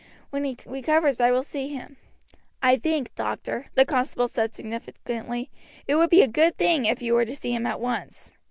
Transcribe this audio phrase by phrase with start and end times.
[0.31, 1.97] When he recovers I will see him."
[2.59, 5.51] "I think, doctor," the constable said significantly,
[5.85, 8.31] "it would be a good thing if you were to see him at once.